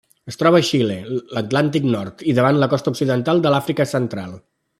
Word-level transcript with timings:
Es 0.31 0.37
troba 0.41 0.61
a 0.61 0.65
Xile, 0.69 0.95
l'Atlàntic 1.37 1.85
nord 1.97 2.25
i 2.33 2.35
davant 2.41 2.63
la 2.65 2.71
costa 2.73 2.95
occidental 2.95 3.45
de 3.45 3.53
l'Àfrica 3.57 3.89
Central. 3.95 4.35